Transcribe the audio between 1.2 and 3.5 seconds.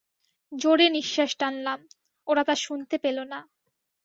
টানলাম, ওরা তা শুনতে পেল না।